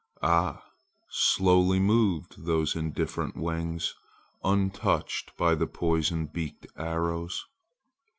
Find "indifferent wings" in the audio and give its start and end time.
2.75-3.93